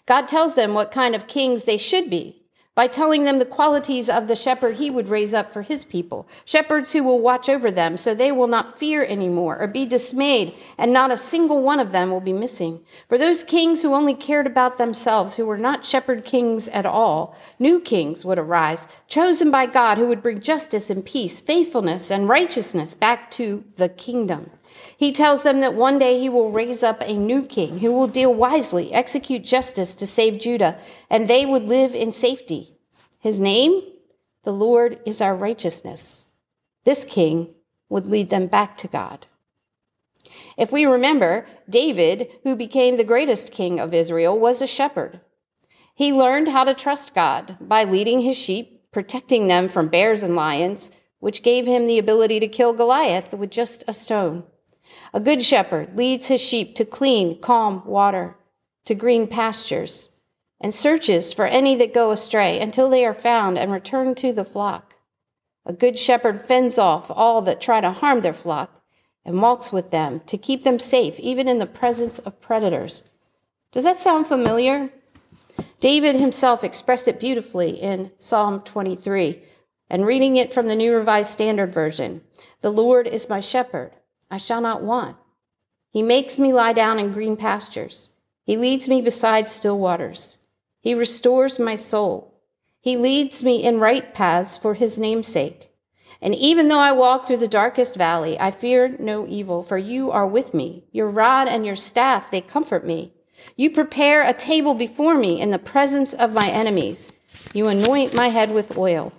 God 0.06 0.28
tells 0.28 0.54
them 0.54 0.74
what 0.74 0.92
kind 0.92 1.14
of 1.14 1.26
kings 1.26 1.64
they 1.64 1.78
should 1.78 2.10
be 2.10 2.41
by 2.74 2.86
telling 2.86 3.24
them 3.24 3.38
the 3.38 3.44
qualities 3.44 4.08
of 4.08 4.28
the 4.28 4.34
shepherd 4.34 4.76
he 4.76 4.90
would 4.90 5.08
raise 5.08 5.34
up 5.34 5.52
for 5.52 5.60
his 5.60 5.84
people. 5.84 6.26
Shepherds 6.46 6.92
who 6.92 7.04
will 7.04 7.20
watch 7.20 7.50
over 7.50 7.70
them 7.70 7.98
so 7.98 8.14
they 8.14 8.32
will 8.32 8.46
not 8.46 8.78
fear 8.78 9.04
anymore 9.04 9.58
or 9.60 9.66
be 9.66 9.84
dismayed, 9.84 10.54
and 10.78 10.90
not 10.90 11.10
a 11.10 11.16
single 11.16 11.60
one 11.60 11.78
of 11.78 11.92
them 11.92 12.10
will 12.10 12.20
be 12.20 12.32
missing. 12.32 12.80
For 13.08 13.18
those 13.18 13.44
kings 13.44 13.82
who 13.82 13.92
only 13.92 14.14
cared 14.14 14.46
about 14.46 14.78
themselves, 14.78 15.34
who 15.34 15.44
were 15.44 15.58
not 15.58 15.84
shepherd 15.84 16.24
kings 16.24 16.66
at 16.68 16.86
all, 16.86 17.36
new 17.58 17.78
kings 17.78 18.24
would 18.24 18.38
arise, 18.38 18.88
chosen 19.06 19.50
by 19.50 19.66
God, 19.66 19.98
who 19.98 20.06
would 20.06 20.22
bring 20.22 20.40
justice 20.40 20.88
and 20.88 21.04
peace, 21.04 21.42
faithfulness 21.42 22.10
and 22.10 22.26
righteousness 22.26 22.94
back 22.94 23.30
to 23.32 23.64
the 23.76 23.90
kingdom. 23.90 24.50
He 24.96 25.10
tells 25.10 25.42
them 25.42 25.60
that 25.60 25.74
one 25.74 25.98
day 25.98 26.20
he 26.20 26.28
will 26.28 26.52
raise 26.52 26.82
up 26.82 27.00
a 27.00 27.12
new 27.12 27.42
king 27.42 27.80
who 27.80 27.92
will 27.92 28.06
deal 28.06 28.32
wisely, 28.32 28.92
execute 28.92 29.42
justice 29.42 29.94
to 29.94 30.06
save 30.06 30.40
Judah, 30.40 30.78
and 31.10 31.26
they 31.26 31.44
would 31.44 31.64
live 31.64 31.94
in 31.94 32.12
safety. 32.12 32.76
His 33.18 33.40
name? 33.40 33.82
The 34.44 34.52
Lord 34.52 35.00
is 35.04 35.20
our 35.20 35.34
righteousness. 35.34 36.28
This 36.84 37.04
king 37.04 37.54
would 37.88 38.06
lead 38.06 38.30
them 38.30 38.46
back 38.46 38.78
to 38.78 38.88
God. 38.88 39.26
If 40.56 40.70
we 40.70 40.86
remember, 40.86 41.46
David, 41.68 42.30
who 42.44 42.54
became 42.54 42.96
the 42.96 43.04
greatest 43.04 43.50
king 43.50 43.80
of 43.80 43.92
Israel, 43.92 44.38
was 44.38 44.62
a 44.62 44.66
shepherd. 44.66 45.20
He 45.94 46.12
learned 46.12 46.48
how 46.48 46.64
to 46.64 46.74
trust 46.74 47.14
God 47.14 47.56
by 47.60 47.84
leading 47.84 48.20
his 48.20 48.36
sheep, 48.36 48.90
protecting 48.92 49.48
them 49.48 49.68
from 49.68 49.88
bears 49.88 50.22
and 50.22 50.36
lions, 50.36 50.90
which 51.18 51.42
gave 51.42 51.66
him 51.66 51.86
the 51.86 51.98
ability 51.98 52.40
to 52.40 52.48
kill 52.48 52.72
Goliath 52.72 53.32
with 53.32 53.50
just 53.50 53.84
a 53.86 53.92
stone. 53.92 54.44
A 55.14 55.20
good 55.20 55.44
shepherd 55.44 55.96
leads 55.96 56.28
his 56.28 56.40
sheep 56.40 56.74
to 56.76 56.84
clean, 56.84 57.38
calm 57.40 57.82
water, 57.84 58.36
to 58.86 58.94
green 58.94 59.26
pastures, 59.26 60.10
and 60.60 60.74
searches 60.74 61.32
for 61.32 61.46
any 61.46 61.76
that 61.76 61.92
go 61.92 62.10
astray 62.10 62.58
until 62.58 62.88
they 62.88 63.04
are 63.04 63.14
found 63.14 63.58
and 63.58 63.70
return 63.70 64.14
to 64.14 64.32
the 64.32 64.44
flock. 64.44 64.94
A 65.66 65.72
good 65.72 65.98
shepherd 65.98 66.46
fends 66.46 66.78
off 66.78 67.10
all 67.10 67.42
that 67.42 67.60
try 67.60 67.80
to 67.80 67.90
harm 67.92 68.22
their 68.22 68.32
flock 68.32 68.82
and 69.24 69.40
walks 69.40 69.70
with 69.70 69.90
them 69.90 70.20
to 70.26 70.38
keep 70.38 70.64
them 70.64 70.78
safe, 70.78 71.18
even 71.20 71.46
in 71.46 71.58
the 71.58 71.66
presence 71.66 72.18
of 72.20 72.40
predators. 72.40 73.04
Does 73.70 73.84
that 73.84 74.00
sound 74.00 74.26
familiar? 74.26 74.90
David 75.78 76.16
himself 76.16 76.64
expressed 76.64 77.06
it 77.06 77.20
beautifully 77.20 77.80
in 77.80 78.10
Psalm 78.18 78.62
23, 78.62 79.42
and 79.90 80.06
reading 80.06 80.36
it 80.36 80.54
from 80.54 80.68
the 80.68 80.76
New 80.76 80.94
Revised 80.94 81.30
Standard 81.30 81.72
Version 81.72 82.22
The 82.62 82.70
Lord 82.70 83.06
is 83.06 83.28
my 83.28 83.40
shepherd, 83.40 83.92
I 84.32 84.38
shall 84.38 84.62
not 84.62 84.82
want. 84.82 85.18
He 85.90 86.02
makes 86.02 86.38
me 86.38 86.54
lie 86.54 86.72
down 86.72 86.98
in 86.98 87.12
green 87.12 87.36
pastures, 87.36 88.08
He 88.44 88.56
leads 88.56 88.88
me 88.88 89.02
beside 89.02 89.46
still 89.46 89.78
waters. 89.78 90.38
He 90.80 90.94
restores 90.94 91.58
my 91.58 91.76
soul. 91.76 92.40
He 92.80 92.96
leads 92.96 93.44
me 93.44 93.62
in 93.62 93.78
right 93.78 94.14
paths 94.14 94.56
for 94.56 94.72
his 94.72 94.98
name's 94.98 95.28
sake. 95.28 95.70
And 96.22 96.34
even 96.34 96.68
though 96.68 96.78
I 96.78 96.92
walk 96.92 97.26
through 97.26 97.36
the 97.36 97.46
darkest 97.46 97.94
valley, 97.94 98.40
I 98.40 98.52
fear 98.52 98.96
no 98.98 99.26
evil, 99.28 99.62
for 99.62 99.76
you 99.76 100.10
are 100.10 100.26
with 100.26 100.54
me. 100.54 100.84
Your 100.92 101.10
rod 101.10 101.46
and 101.46 101.66
your 101.66 101.76
staff, 101.76 102.30
they 102.30 102.40
comfort 102.40 102.86
me. 102.86 103.12
You 103.56 103.70
prepare 103.70 104.22
a 104.22 104.32
table 104.32 104.72
before 104.72 105.14
me 105.14 105.42
in 105.42 105.50
the 105.50 105.58
presence 105.58 106.14
of 106.14 106.32
my 106.32 106.48
enemies. 106.48 107.12
You 107.52 107.68
anoint 107.68 108.14
my 108.14 108.28
head 108.28 108.50
with 108.50 108.78
oil. 108.78 109.12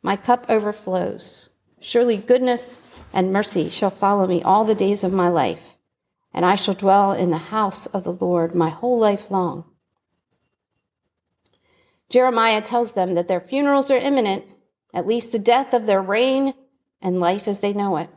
My 0.00 0.14
cup 0.14 0.46
overflows. 0.48 1.49
Surely 1.80 2.18
goodness 2.18 2.78
and 3.12 3.32
mercy 3.32 3.70
shall 3.70 3.90
follow 3.90 4.26
me 4.26 4.42
all 4.42 4.64
the 4.64 4.74
days 4.74 5.02
of 5.02 5.12
my 5.12 5.28
life, 5.28 5.78
and 6.32 6.44
I 6.44 6.54
shall 6.54 6.74
dwell 6.74 7.12
in 7.12 7.30
the 7.30 7.38
house 7.38 7.86
of 7.86 8.04
the 8.04 8.12
Lord 8.12 8.54
my 8.54 8.68
whole 8.68 8.98
life 8.98 9.30
long. 9.30 9.64
Jeremiah 12.10 12.60
tells 12.60 12.92
them 12.92 13.14
that 13.14 13.28
their 13.28 13.40
funerals 13.40 13.90
are 13.90 13.96
imminent, 13.96 14.44
at 14.92 15.06
least 15.06 15.32
the 15.32 15.38
death 15.38 15.72
of 15.72 15.86
their 15.86 16.02
reign 16.02 16.54
and 17.00 17.20
life 17.20 17.48
as 17.48 17.60
they 17.60 17.72
know 17.72 17.96
it. 17.96 18.10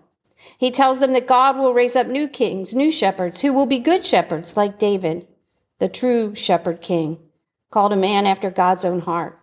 He 0.57 0.71
tells 0.71 0.99
them 0.99 1.13
that 1.13 1.27
God 1.27 1.57
will 1.57 1.73
raise 1.73 1.95
up 1.95 2.07
new 2.07 2.27
kings, 2.27 2.73
new 2.73 2.91
shepherds, 2.91 3.41
who 3.41 3.53
will 3.53 3.65
be 3.65 3.79
good 3.79 4.05
shepherds 4.05 4.57
like 4.57 4.77
David, 4.77 5.27
the 5.79 5.87
true 5.87 6.35
shepherd 6.35 6.81
king, 6.81 7.19
called 7.71 7.93
a 7.93 7.97
man 7.97 8.25
after 8.25 8.49
God's 8.49 8.83
own 8.83 8.99
heart. 8.99 9.39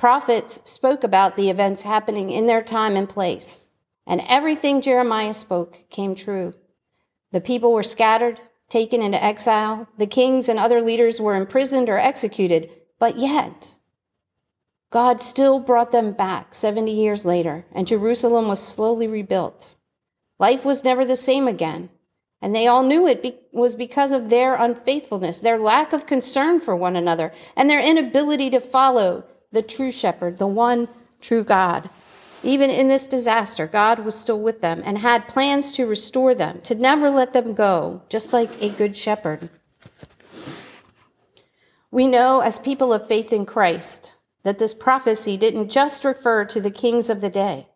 Prophets 0.00 0.62
spoke 0.64 1.04
about 1.04 1.36
the 1.36 1.50
events 1.50 1.82
happening 1.82 2.30
in 2.30 2.46
their 2.46 2.62
time 2.62 2.96
and 2.96 3.06
place, 3.06 3.68
and 4.06 4.22
everything 4.26 4.80
Jeremiah 4.80 5.34
spoke 5.34 5.84
came 5.90 6.14
true. 6.14 6.54
The 7.32 7.42
people 7.42 7.74
were 7.74 7.82
scattered, 7.82 8.40
taken 8.70 9.02
into 9.02 9.22
exile, 9.22 9.86
the 9.98 10.06
kings 10.06 10.48
and 10.48 10.58
other 10.58 10.80
leaders 10.80 11.20
were 11.20 11.34
imprisoned 11.34 11.90
or 11.90 11.98
executed, 11.98 12.70
but 12.98 13.18
yet, 13.18 13.74
God 14.88 15.20
still 15.20 15.58
brought 15.60 15.92
them 15.92 16.12
back 16.12 16.54
70 16.54 16.90
years 16.90 17.26
later, 17.26 17.66
and 17.70 17.86
Jerusalem 17.86 18.48
was 18.48 18.66
slowly 18.66 19.06
rebuilt. 19.06 19.76
Life 20.38 20.64
was 20.64 20.82
never 20.82 21.04
the 21.04 21.14
same 21.14 21.46
again, 21.46 21.90
and 22.40 22.54
they 22.54 22.66
all 22.66 22.84
knew 22.84 23.06
it 23.06 23.22
be- 23.22 23.38
was 23.52 23.74
because 23.74 24.12
of 24.12 24.30
their 24.30 24.54
unfaithfulness, 24.54 25.40
their 25.40 25.58
lack 25.58 25.92
of 25.92 26.06
concern 26.06 26.58
for 26.58 26.74
one 26.74 26.96
another, 26.96 27.34
and 27.54 27.68
their 27.68 27.80
inability 27.80 28.48
to 28.48 28.60
follow 28.60 29.24
the 29.52 29.62
true 29.62 29.90
shepherd, 29.90 30.38
the 30.38 30.46
one 30.46 30.88
true 31.20 31.44
God. 31.44 31.90
Even 32.42 32.70
in 32.70 32.88
this 32.88 33.06
disaster, 33.06 33.66
God 33.66 33.98
was 34.04 34.14
still 34.14 34.40
with 34.40 34.60
them 34.60 34.82
and 34.84 34.98
had 34.98 35.28
plans 35.28 35.72
to 35.72 35.86
restore 35.86 36.34
them, 36.34 36.60
to 36.62 36.74
never 36.74 37.10
let 37.10 37.32
them 37.32 37.54
go, 37.54 38.02
just 38.08 38.32
like 38.32 38.50
a 38.62 38.70
good 38.70 38.96
shepherd. 38.96 39.50
We 41.90 42.06
know 42.06 42.40
as 42.40 42.58
people 42.58 42.92
of 42.92 43.08
faith 43.08 43.32
in 43.32 43.44
Christ 43.44 44.14
that 44.42 44.58
this 44.58 44.74
prophecy 44.74 45.36
didn't 45.36 45.68
just 45.68 46.04
refer 46.04 46.44
to 46.46 46.60
the 46.60 46.70
kings 46.70 47.10
of 47.10 47.20
the 47.20 47.28
day, 47.28 47.68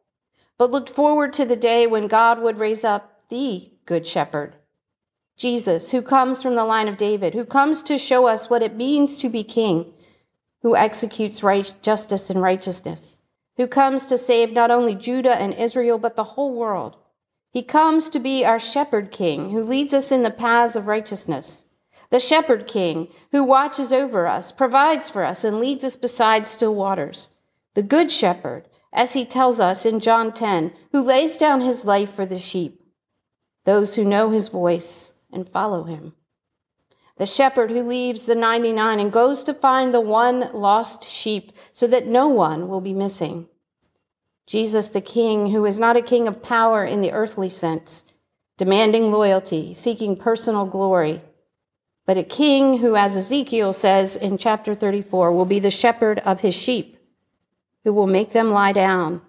but 0.57 0.71
looked 0.71 0.89
forward 0.89 1.33
to 1.35 1.45
the 1.45 1.57
day 1.57 1.87
when 1.87 2.07
God 2.07 2.41
would 2.41 2.59
raise 2.59 2.85
up 2.85 3.21
the 3.29 3.73
Good 3.87 4.07
Shepherd, 4.07 4.55
Jesus, 5.37 5.91
who 5.91 6.01
comes 6.01 6.41
from 6.41 6.55
the 6.55 6.65
line 6.65 6.89
of 6.89 6.97
David, 6.97 7.35
who 7.35 7.45
comes 7.45 7.83
to 7.83 7.99
show 7.99 8.27
us 8.27 8.49
what 8.49 8.63
it 8.63 8.77
means 8.77 9.19
to 9.19 9.29
be 9.29 9.45
king, 9.45 9.93
who 10.65 10.75
executes 10.75 11.45
right, 11.45 11.73
justice 11.81 12.29
and 12.29 12.43
righteousness, 12.43 13.21
who 13.57 13.69
comes 13.69 14.07
to 14.07 14.19
save 14.19 14.51
not 14.51 14.73
only 14.73 14.97
Judah 14.97 15.41
and 15.41 15.55
Israel, 15.55 15.99
but 15.99 16.17
the 16.17 16.25
whole 16.25 16.57
world. 16.57 16.97
He 17.53 17.63
comes 17.63 18.09
to 18.09 18.19
be 18.19 18.45
our 18.45 18.59
shepherd 18.59 19.13
king, 19.13 19.51
who 19.51 19.63
leads 19.63 19.95
us 19.95 20.11
in 20.11 20.25
the 20.25 20.31
paths 20.33 20.75
of 20.75 20.89
righteousness 20.89 21.67
the 22.15 22.21
shepherd 22.21 22.69
king 22.69 23.09
who 23.33 23.43
watches 23.43 23.93
over 23.93 24.29
us, 24.29 24.53
provides 24.53 25.11
for 25.11 25.25
us, 25.25 25.43
and 25.43 25.59
leads 25.59 25.85
us 25.85 25.97
beside 25.97 26.47
still 26.47 26.73
waters. 26.73 27.31
The 27.75 27.83
good 27.83 28.13
shepherd, 28.13 28.69
as 28.93 29.15
he 29.15 29.25
tells 29.25 29.59
us 29.59 29.85
in 29.85 29.99
John 29.99 30.33
10, 30.33 30.73
who 30.93 31.03
lays 31.03 31.37
down 31.37 31.61
his 31.61 31.85
life 31.85 32.13
for 32.13 32.25
the 32.25 32.39
sheep, 32.39 32.81
those 33.65 33.97
who 33.97 34.05
know 34.05 34.31
his 34.31 34.47
voice 34.47 35.13
and 35.33 35.49
follow 35.49 35.85
him. 35.85 36.15
The 37.17 37.27
shepherd 37.27 37.71
who 37.71 37.83
leaves 37.83 38.23
the 38.23 38.35
99 38.35 38.99
and 38.99 39.13
goes 39.13 39.45
to 39.45 39.55
find 39.55 39.95
the 39.95 40.01
one 40.01 40.51
lost 40.53 41.09
sheep 41.09 41.53
so 41.73 41.87
that 41.87 42.07
no 42.07 42.29
one 42.29 42.69
will 42.69 42.81
be 42.81 42.93
missing. 42.93 43.47
Jesus, 44.47 44.89
the 44.89 45.01
king, 45.01 45.51
who 45.51 45.65
is 45.65 45.79
not 45.79 45.97
a 45.97 46.03
king 46.03 46.27
of 46.29 46.43
power 46.43 46.85
in 46.85 47.01
the 47.01 47.13
earthly 47.13 47.49
sense, 47.49 48.05
demanding 48.59 49.11
loyalty, 49.11 49.75
seeking 49.75 50.17
personal 50.17 50.67
glory 50.67 51.23
but 52.07 52.19
a 52.19 52.23
king 52.23 52.79
who, 52.79 52.97
as 52.97 53.17
Ezekiel 53.17 53.73
says 53.73 54.17
in 54.17 54.37
chapter 54.37 54.75
34, 54.75 55.33
will 55.33 55.47
be 55.47 55.59
the 55.59 55.71
shepherd 55.71 56.19
of 56.21 56.41
his 56.41 56.55
sheep, 56.55 56.99
who 57.83 57.93
will 57.93 58.07
make 58.07 58.33
them 58.33 58.51
lie 58.51 58.73
down, 58.73 59.23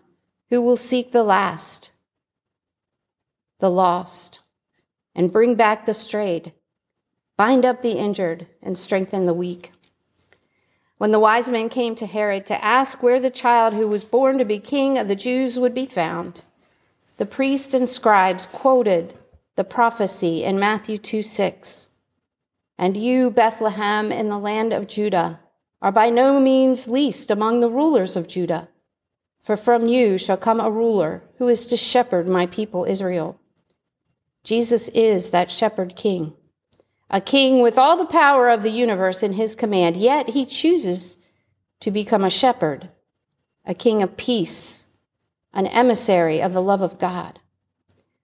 who 0.49 0.61
will 0.61 0.77
seek 0.77 1.11
the 1.11 1.23
last, 1.23 1.91
the 3.59 3.71
lost, 3.71 4.41
and 5.13 5.31
bring 5.31 5.55
back 5.55 5.85
the 5.85 5.93
strayed, 5.93 6.51
bind 7.37 7.65
up 7.65 7.81
the 7.81 7.91
injured, 7.91 8.47
and 8.61 8.77
strengthen 8.77 9.25
the 9.25 9.33
weak. 9.33 9.71
When 10.97 11.11
the 11.11 11.19
wise 11.19 11.49
men 11.49 11.67
came 11.67 11.95
to 11.95 12.05
Herod 12.05 12.45
to 12.45 12.63
ask 12.63 13.03
where 13.03 13.19
the 13.19 13.29
child 13.29 13.73
who 13.73 13.87
was 13.87 14.03
born 14.03 14.37
to 14.37 14.45
be 14.45 14.59
king 14.59 14.97
of 14.97 15.07
the 15.07 15.15
Jews 15.15 15.59
would 15.59 15.73
be 15.73 15.85
found, 15.85 16.43
the 17.17 17.25
priests 17.25 17.73
and 17.73 17.87
scribes 17.87 18.45
quoted 18.45 19.13
the 19.55 19.63
prophecy 19.63 20.43
in 20.43 20.59
Matthew 20.59 20.97
2 20.97 21.21
6. 21.21 21.89
And 22.77 22.97
you, 22.97 23.29
Bethlehem, 23.29 24.11
in 24.11 24.29
the 24.29 24.37
land 24.37 24.73
of 24.73 24.87
Judah, 24.87 25.39
are 25.81 25.91
by 25.91 26.09
no 26.09 26.39
means 26.39 26.87
least 26.87 27.31
among 27.31 27.59
the 27.59 27.69
rulers 27.69 28.15
of 28.15 28.27
Judah. 28.27 28.69
For 29.43 29.55
from 29.55 29.87
you 29.87 30.17
shall 30.17 30.37
come 30.37 30.59
a 30.59 30.71
ruler 30.71 31.23
who 31.37 31.47
is 31.47 31.65
to 31.67 31.77
shepherd 31.77 32.27
my 32.27 32.47
people 32.47 32.85
Israel. 32.85 33.39
Jesus 34.43 34.87
is 34.89 35.31
that 35.31 35.51
shepherd 35.51 35.95
king, 35.95 36.33
a 37.09 37.21
king 37.21 37.61
with 37.61 37.77
all 37.77 37.97
the 37.97 38.05
power 38.05 38.49
of 38.49 38.61
the 38.61 38.71
universe 38.71 39.21
in 39.23 39.33
his 39.33 39.55
command, 39.55 39.95
yet 39.95 40.29
he 40.29 40.45
chooses 40.45 41.17
to 41.79 41.91
become 41.91 42.23
a 42.23 42.29
shepherd, 42.29 42.89
a 43.65 43.73
king 43.73 44.01
of 44.01 44.17
peace, 44.17 44.85
an 45.53 45.67
emissary 45.67 46.41
of 46.41 46.53
the 46.53 46.61
love 46.61 46.81
of 46.81 46.99
God, 46.99 47.39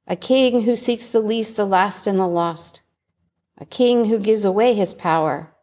a 0.07 0.15
king 0.15 0.63
who 0.63 0.75
seeks 0.75 1.07
the 1.07 1.21
least, 1.21 1.55
the 1.55 1.65
last, 1.65 2.07
and 2.07 2.19
the 2.19 2.27
lost 2.27 2.81
a 3.61 3.65
king 3.65 4.05
who 4.05 4.17
gives 4.17 4.43
away 4.43 4.73
his 4.73 4.91
power, 4.91 5.53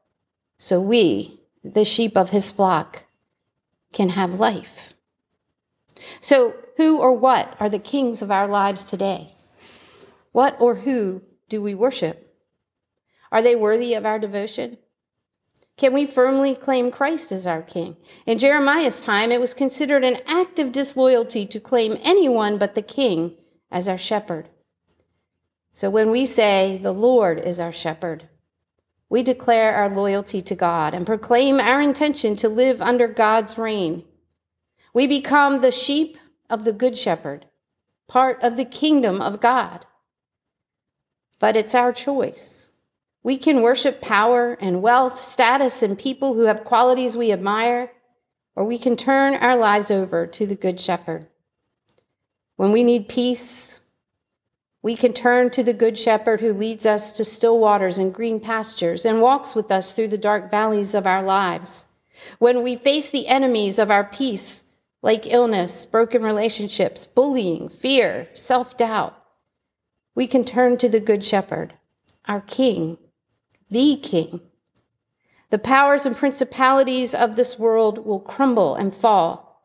so 0.57 0.81
we, 0.81 1.41
the 1.65 1.85
sheep 1.85 2.17
of 2.17 2.31
his 2.31 2.49
flock, 2.49 3.03
can 3.93 4.11
have 4.11 4.39
life. 4.39 4.95
So, 6.21 6.55
who 6.77 6.99
or 6.99 7.13
what 7.13 7.57
are 7.59 7.69
the 7.69 7.81
kings 7.81 8.23
of 8.23 8.31
our 8.31 8.47
lives 8.47 8.85
today? 8.85 9.35
What 10.31 10.57
or 10.61 10.77
who 10.77 11.23
do 11.49 11.61
we 11.61 11.75
worship? 11.75 12.28
Are 13.31 13.43
they 13.43 13.57
worthy 13.57 13.95
of 13.95 14.07
our 14.07 14.19
devotion? 14.19 14.79
Can 15.77 15.95
we 15.95 16.07
firmly 16.07 16.57
claim 16.57 16.91
Christ 16.91 17.31
as 17.31 17.47
our 17.47 17.63
king? 17.63 17.97
In 18.27 18.39
Jeremiah's 18.39 19.01
time, 19.01 19.31
it 19.31 19.41
was 19.41 19.55
considered 19.55 20.03
an 20.03 20.21
act 20.27 20.59
of 20.59 20.73
disloyalty 20.73 21.47
to 21.47 21.61
claim 21.61 21.97
anyone 22.03 22.59
but 22.59 22.75
the 22.75 22.83
king 22.83 23.37
as 23.71 23.87
our 23.87 23.99
shepherd. 23.99 24.49
So 25.73 25.89
when 25.89 26.11
we 26.11 26.27
say, 26.27 26.81
The 26.83 26.93
Lord 26.93 27.39
is 27.39 27.61
our 27.61 27.73
shepherd, 27.73 28.29
we 29.09 29.23
declare 29.23 29.75
our 29.75 29.89
loyalty 29.89 30.43
to 30.43 30.55
God 30.55 30.95
and 30.95 31.07
proclaim 31.07 31.61
our 31.61 31.81
intention 31.81 32.35
to 32.37 32.49
live 32.49 32.83
under 32.83 33.07
God's 33.07 33.57
reign. 33.57 34.05
We 34.93 35.07
become 35.07 35.61
the 35.61 35.71
sheep 35.71 36.19
of 36.51 36.65
the 36.65 36.73
Good 36.73 36.99
Shepherd, 36.99 37.47
part 38.09 38.43
of 38.43 38.57
the 38.57 38.65
kingdom 38.65 39.21
of 39.21 39.41
God. 39.41 39.87
But 41.39 41.57
it's 41.57 41.75
our 41.75 41.93
choice. 41.93 42.71
We 43.23 43.39
can 43.39 43.63
worship 43.63 44.01
power 44.01 44.55
and 44.61 44.83
wealth, 44.83 45.23
status, 45.23 45.83
and 45.83 45.99
people 45.99 46.35
who 46.35 46.43
have 46.45 46.65
qualities 46.65 47.17
we 47.17 47.33
admire, 47.33 47.91
or 48.57 48.65
we 48.65 48.79
can 48.79 48.97
turn 48.97 49.35
our 49.35 49.57
lives 49.57 49.91
over 49.91 50.27
to 50.27 50.47
the 50.47 50.55
Good 50.57 50.81
Shepherd. 50.81 51.27
When 52.57 52.73
we 52.73 52.83
need 52.85 53.09
peace, 53.09 53.81
We 54.83 54.95
can 54.97 55.13
turn 55.13 55.51
to 55.51 55.63
the 55.63 55.75
Good 55.75 55.99
Shepherd 55.99 56.41
who 56.41 56.53
leads 56.53 56.87
us 56.87 57.13
to 57.13 57.25
still 57.25 57.59
waters 57.59 57.99
and 57.99 58.15
green 58.15 58.41
pastures 58.41 59.05
and 59.05 59.21
walks 59.21 59.55
with 59.55 59.71
us 59.71 59.93
through 59.93 60.09
the 60.09 60.19
dark 60.19 60.51
valleys 60.51 60.95
of 60.95 61.07
our 61.07 61.23
lives. 61.23 61.87
When 62.39 62.63
we 62.63 62.77
face 62.77 63.11
the 63.11 63.27
enemies 63.27 63.79
of 63.79 63.91
our 63.91 64.05
peace, 64.05 64.65
like 65.03 65.27
illness, 65.33 65.85
broken 65.87 66.23
relationships, 66.23 67.07
bullying, 67.07 67.69
fear, 67.69 68.29
self 68.35 68.77
doubt, 68.77 69.15
we 70.15 70.27
can 70.27 70.45
turn 70.45 70.77
to 70.79 70.89
the 70.89 71.01
Good 71.01 71.25
Shepherd, 71.25 71.75
our 72.27 72.41
King, 72.43 72.99
the 73.71 73.97
King. 73.97 74.41
The 75.51 75.59
powers 75.59 76.07
and 76.07 76.17
principalities 76.17 77.15
of 77.15 77.37
this 77.37 77.59
world 77.59 78.05
will 78.05 78.21
crumble 78.21 78.75
and 78.75 78.95
fall, 78.95 79.63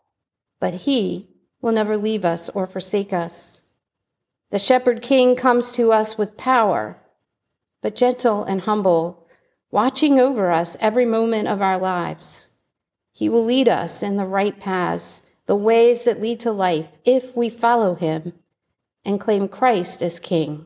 but 0.60 0.74
He 0.74 1.28
will 1.62 1.72
never 1.72 1.98
leave 1.98 2.26
us 2.26 2.50
or 2.50 2.68
forsake 2.68 3.14
us. 3.14 3.64
The 4.50 4.60
Shepherd 4.60 5.02
King 5.02 5.36
comes 5.36 5.72
to 5.74 5.92
us 5.92 6.18
with 6.18 6.38
power, 6.38 6.98
but 7.82 7.96
gentle 7.96 8.44
and 8.44 8.62
humble, 8.62 9.26
watching 9.72 10.20
over 10.20 10.52
us 10.52 10.78
every 10.80 11.06
moment 11.06 11.48
of 11.48 11.62
our 11.62 11.78
lives. 11.78 12.48
He 13.12 13.30
will 13.30 13.44
lead 13.44 13.68
us 13.68 14.04
in 14.04 14.18
the 14.18 14.26
right 14.26 14.60
paths, 14.60 15.24
the 15.46 15.56
ways 15.56 16.04
that 16.04 16.22
lead 16.22 16.40
to 16.42 16.52
life, 16.52 16.88
if 17.04 17.36
we 17.36 17.50
follow 17.50 17.96
Him 17.96 18.34
and 19.04 19.20
claim 19.20 19.48
Christ 19.48 20.02
as 20.02 20.20
King. 20.20 20.66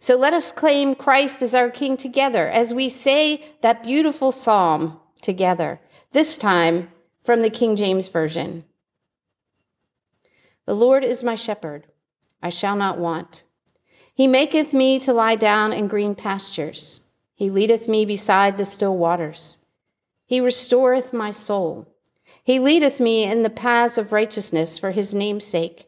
So 0.00 0.16
let 0.16 0.32
us 0.32 0.52
claim 0.52 0.94
Christ 0.94 1.42
as 1.42 1.54
our 1.54 1.70
King 1.70 1.96
together 1.96 2.48
as 2.48 2.74
we 2.74 2.88
say 2.88 3.44
that 3.62 3.82
beautiful 3.82 4.32
psalm 4.32 4.98
together, 5.20 5.80
this 6.12 6.36
time 6.36 6.90
from 7.24 7.42
the 7.42 7.50
King 7.50 7.76
James 7.76 8.08
Version. 8.08 8.64
The 10.66 10.74
Lord 10.74 11.04
is 11.04 11.22
my 11.22 11.34
shepherd, 11.34 11.86
I 12.42 12.50
shall 12.50 12.76
not 12.76 12.98
want. 12.98 13.44
He 14.14 14.26
maketh 14.26 14.72
me 14.72 14.98
to 15.00 15.12
lie 15.12 15.36
down 15.36 15.72
in 15.72 15.88
green 15.88 16.14
pastures. 16.14 17.02
He 17.34 17.50
leadeth 17.50 17.88
me 17.88 18.04
beside 18.04 18.58
the 18.58 18.64
still 18.64 18.96
waters. 18.96 19.58
He 20.26 20.40
restoreth 20.40 21.12
my 21.12 21.30
soul. 21.30 21.88
He 22.42 22.58
leadeth 22.58 23.00
me 23.00 23.24
in 23.24 23.42
the 23.42 23.50
paths 23.50 23.96
of 23.96 24.12
righteousness 24.12 24.76
for 24.76 24.90
his 24.90 25.14
name's 25.14 25.44
sake. 25.44 25.87